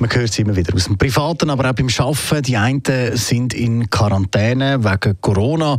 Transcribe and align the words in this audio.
Man 0.00 0.08
hört 0.14 0.30
es 0.30 0.38
immer 0.38 0.56
wieder 0.56 0.74
aus 0.74 0.84
dem 0.84 0.96
Privaten, 0.96 1.50
aber 1.50 1.68
auch 1.68 1.74
beim 1.74 1.88
Arbeiten. 1.98 2.42
Die 2.44 2.56
einen 2.56 2.82
sind 3.12 3.52
in 3.52 3.90
Quarantäne 3.90 4.82
wegen 4.82 5.20
Corona. 5.20 5.76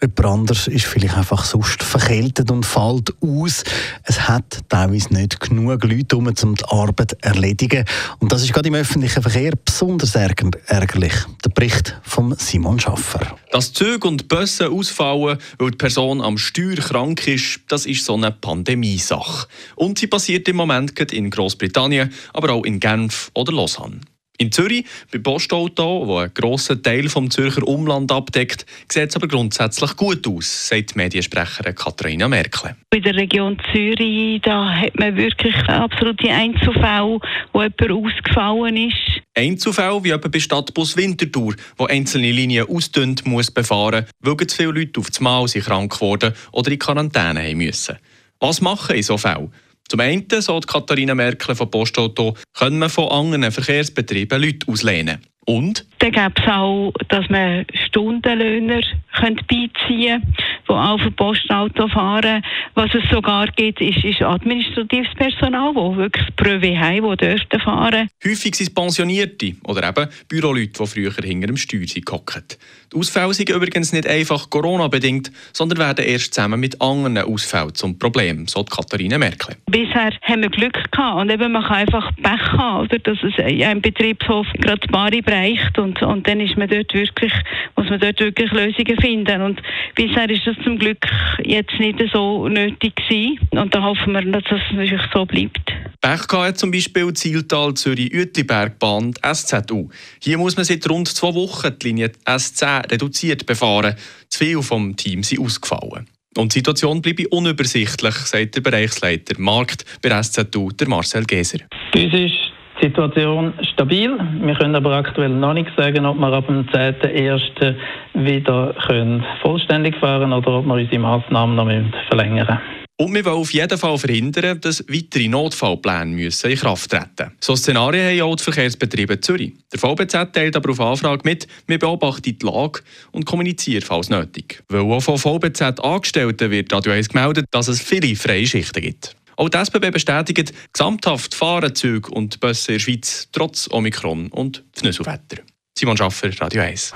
Jemand 0.00 0.24
anderes 0.24 0.68
ist 0.68 0.86
vielleicht 0.86 1.18
einfach 1.18 1.44
sonst 1.44 1.82
verkältet 1.82 2.50
und 2.50 2.64
fällt 2.64 3.12
aus. 3.20 3.64
Es 4.04 4.26
hat 4.26 4.60
teilweise 4.70 5.12
nicht 5.12 5.38
genug 5.40 5.84
Leute, 5.84 6.16
um 6.16 6.32
die 6.32 6.64
Arbeit 6.64 7.10
zu 7.10 7.16
erledigen. 7.20 7.84
Und 8.20 8.32
das 8.32 8.42
ist 8.42 8.54
gerade 8.54 8.68
im 8.68 8.74
öffentlichen 8.74 9.22
Verkehr 9.22 9.52
besonders 9.62 10.14
ärgerlich. 10.14 11.12
Der 11.44 11.50
Bericht 11.50 12.00
von 12.04 12.34
Simon 12.38 12.80
Schaffer. 12.80 13.36
Dass 13.50 13.72
Züge 13.72 14.06
und 14.06 14.28
Busse 14.28 14.70
ausfallen, 14.70 15.38
weil 15.58 15.70
die 15.70 15.78
Person 15.78 16.20
am 16.20 16.36
Steuer 16.36 16.76
krank 16.76 17.26
ist, 17.26 17.60
das 17.68 17.86
ist 17.86 18.04
so 18.04 18.14
eine 18.14 18.30
Pandemiesache. 18.30 19.48
Und 19.74 19.98
sie 19.98 20.06
passiert 20.06 20.48
im 20.48 20.56
Moment 20.56 20.98
in 21.12 21.30
Großbritannien, 21.30 22.12
aber 22.34 22.52
auch 22.52 22.64
in 22.64 22.78
Genf 22.78 23.30
oder 23.34 23.52
Lausanne. 23.52 24.00
In 24.40 24.52
Zürich, 24.52 24.84
bei 25.10 25.18
Postauto, 25.18 26.06
wo 26.06 26.18
einen 26.18 26.32
grossen 26.32 26.80
Teil 26.80 27.08
vom 27.08 27.28
Zürcher 27.28 27.66
Umland 27.66 28.12
abdeckt, 28.12 28.66
sieht 28.88 29.08
es 29.08 29.16
aber 29.16 29.26
grundsätzlich 29.26 29.96
gut 29.96 30.28
aus, 30.28 30.68
sagt 30.68 30.94
die 30.94 30.98
Mediensprecherin 30.98 31.74
Katharina 31.74 32.28
Merkel. 32.28 32.76
In 32.94 33.02
der 33.02 33.16
Region 33.16 33.58
Zürich 33.72 34.40
da 34.42 34.72
hat 34.72 34.96
man 34.96 35.16
wirklich 35.16 35.56
absolute 35.66 36.30
Einzelfälle, 36.30 37.18
wo 37.52 37.62
jemand 37.62 37.90
ausgefallen 37.90 38.76
ist. 38.76 39.20
Einzelfälle 39.34 40.04
wie 40.04 40.10
etwa 40.10 40.28
bei 40.28 40.38
Stadtbus 40.38 40.96
Winterthur, 40.96 41.56
wo 41.76 41.86
einzelne 41.86 42.30
Linien 42.30 42.68
ausdünnt 42.68 43.26
muss 43.26 43.50
befahren, 43.50 44.06
weil 44.20 44.36
zu 44.46 44.56
viele 44.56 44.70
Leute 44.70 45.00
auf 45.00 45.08
das 45.10 45.18
Mal 45.18 45.48
sind 45.48 45.64
krank 45.64 45.92
geworden 45.92 46.32
oder 46.52 46.70
in 46.70 46.78
Quarantäne 46.78 47.42
haben 47.42 47.58
müssen. 47.58 47.96
Was 48.38 48.60
machen 48.60 48.94
in 48.94 49.02
so 49.02 49.18
Fällen? 49.18 49.52
Zum 49.88 50.00
einen, 50.00 50.26
so 50.40 50.60
Katharina 50.60 51.14
Merkel 51.14 51.54
von 51.54 51.70
Postauto, 51.70 52.36
können 52.54 52.78
wir 52.78 52.90
von 52.90 53.08
anderen 53.08 53.50
Verkehrsbetrieben 53.50 54.42
Leute 54.42 54.70
auslehnen. 54.70 55.20
Und? 55.46 55.86
Dann 56.00 56.12
gäbe 56.12 56.34
es 56.36 56.46
auch, 56.46 56.92
dass 57.08 57.26
man 57.30 57.64
Stundenlöhner 57.86 58.82
beiziehen 59.18 59.70
könnte, 59.72 60.22
die 60.68 60.74
auf 60.74 61.00
dem 61.00 61.14
Postauto 61.14 61.88
fahren. 61.88 62.42
Was 62.74 62.94
es 62.94 63.08
sogar 63.10 63.48
gibt, 63.48 63.80
ist, 63.80 64.04
ist 64.04 64.22
administratives 64.22 65.08
Personal, 65.16 65.72
das 65.74 65.96
wirklich 65.96 66.36
Pröve 66.36 66.78
haben, 66.78 67.10
die 67.10 67.16
dürfen 67.16 67.60
fahren. 67.60 68.08
Häufig 68.24 68.54
sind 68.54 68.68
es 68.68 68.74
Pensionierte 68.74 69.54
oder 69.64 69.88
eben 69.88 70.08
Büroleute, 70.28 70.72
die 70.80 70.86
früher 70.86 71.12
hinter 71.12 71.46
dem 71.46 71.56
Steuer 71.56 71.86
sind 71.86 72.04
Die 72.08 72.96
Ausfälle 72.96 73.34
sind 73.34 73.48
übrigens 73.48 73.92
nicht 73.92 74.06
einfach 74.06 74.50
Corona-bedingt, 74.50 75.30
sondern 75.52 75.78
werden 75.78 76.04
erst 76.04 76.34
zusammen 76.34 76.60
mit 76.60 76.80
anderen 76.80 77.18
Ausfällen 77.18 77.74
zum 77.74 77.98
Problem, 77.98 78.46
so 78.46 78.64
Katharina 78.64 79.18
Merkel. 79.18 79.56
Bisher 79.66 80.10
haben 80.22 80.42
wir 80.42 80.50
Glück 80.50 80.90
gehabt 80.90 81.20
und 81.20 81.30
eben 81.30 81.52
man 81.52 81.62
kann 81.62 81.76
einfach 81.76 82.10
Pech 82.16 82.52
haben, 82.52 82.84
oder, 82.84 82.98
dass 82.98 83.18
es 83.22 83.34
ein 83.38 83.80
Betriebshof 83.80 84.46
gerade 84.58 84.80
die 84.80 84.88
Bari 84.88 85.22
bereicht 85.22 85.78
und, 85.78 86.02
und 86.02 86.26
dann 86.26 86.40
ist 86.40 86.56
man 86.56 86.68
dort 86.68 86.92
wirklich, 86.92 87.32
muss 87.76 87.88
man 87.88 88.00
dort 88.00 88.20
wirklich 88.20 88.50
Lösungen 88.52 89.00
finden. 89.00 89.42
Und 89.42 89.62
bisher 89.94 90.28
ist 90.30 90.46
das 90.46 90.56
zum 90.64 90.78
Glück 90.78 90.98
jetzt 91.44 91.78
nicht 91.78 91.98
so 92.12 92.48
nötig 92.48 92.94
gewesen. 92.96 93.38
Und 93.50 93.74
da 93.74 93.82
hoffen 93.82 94.12
wir, 94.12 94.22
dass 94.22 94.44
das 94.44 94.60
natürlich 94.72 95.00
so 95.12 95.24
bleibt. 95.24 95.60
Pech 96.00 96.26
hat 96.32 96.58
zum 96.58 96.70
Beispiel 96.70 97.12
Zieltal 97.12 97.74
Zürich-Uetlibergbahn 97.74 99.14
SZU. 99.32 99.88
Hier 100.22 100.38
muss 100.38 100.56
man 100.56 100.64
seit 100.64 100.88
rund 100.88 101.08
zwei 101.08 101.34
Wochen 101.34 101.76
die 101.80 101.86
Linie 101.88 102.12
S10 102.24 102.90
reduziert 102.90 103.46
befahren. 103.46 103.94
Zu 104.28 104.44
viele 104.44 104.62
vom 104.62 104.96
Team 104.96 105.22
sind 105.22 105.40
ausgefallen. 105.40 106.06
Und 106.36 106.54
die 106.54 106.58
Situation 106.58 107.02
bleibe 107.02 107.26
unübersichtlich, 107.28 108.14
sagt 108.14 108.54
der 108.54 108.60
Bereichsleiter 108.60 109.34
Markt 109.40 109.84
bei 110.02 110.22
SZU, 110.22 110.70
der 110.70 110.88
Marcel 110.88 111.24
Geser. 111.24 111.58
Uns 111.94 112.14
ist 112.14 112.47
die 112.80 112.86
Situation 112.86 113.54
stabil. 113.72 114.16
Wir 114.40 114.54
können 114.54 114.74
aber 114.74 114.92
aktuell 114.96 115.30
noch 115.30 115.54
nicht 115.54 115.70
sagen, 115.76 116.06
ob 116.06 116.18
wir 116.18 116.32
ab 116.32 116.46
dem 116.46 116.66
10.01. 116.66 117.74
wieder 118.14 118.74
können 118.86 119.24
vollständig 119.42 119.96
fahren 119.96 120.32
oder 120.32 120.58
ob 120.58 120.66
wir 120.66 120.74
unsere 120.74 120.98
Massnahmen 120.98 121.56
noch 121.56 121.68
verlängern 122.08 122.46
müssen. 122.46 122.78
Und 123.00 123.14
wir 123.14 123.24
wollen 123.24 123.36
auf 123.36 123.52
jeden 123.52 123.78
Fall 123.78 123.96
verhindern, 123.96 124.60
dass 124.60 124.84
weitere 124.88 125.28
Notfallpläne 125.28 126.06
müssen 126.06 126.50
in 126.50 126.56
Kraft 126.56 126.90
treten 126.90 127.06
müssen. 127.16 127.32
So 127.38 127.54
Szenarien 127.54 128.18
haben 128.18 128.28
auch 128.28 128.34
die 128.34 128.42
Verkehrsbetriebe 128.42 129.20
Zürich. 129.20 129.52
Der 129.72 129.78
VBZ 129.78 130.32
teilt 130.32 130.56
aber 130.56 130.70
auf 130.70 130.80
Anfrage 130.80 131.22
mit, 131.24 131.46
wir 131.68 131.78
beobachten 131.78 132.22
die 132.22 132.44
Lage 132.44 132.80
und 133.12 133.24
kommunizieren, 133.24 133.82
falls 133.82 134.10
nötig. 134.10 134.64
Weil 134.68 134.80
auch 134.80 135.00
von 135.00 135.16
VBZ 135.16 135.78
Angestellten 135.78 136.50
wird 136.50 136.72
Radio 136.72 136.90
1 136.90 137.08
gemeldet, 137.08 137.46
dass 137.52 137.68
es 137.68 137.80
viele 137.80 138.16
freie 138.16 138.46
Schichten 138.46 138.82
gibt. 138.82 139.14
Auch 139.38 139.48
die 139.48 139.56
SBB 139.56 139.92
bestätigt, 139.92 140.52
gesamthaft 140.72 141.32
fahren 141.32 141.72
Züge 141.72 142.10
und 142.10 142.40
Busse 142.40 142.72
in 142.72 142.74
der 142.74 142.80
Schweiz 142.80 143.28
trotz 143.30 143.68
Omikron 143.70 144.32
und 144.32 144.64
Pneuselwetter. 144.72 145.42
Simon 145.78 145.96
Schaffer, 145.96 146.28
Radio 146.40 146.62
1. 146.62 146.92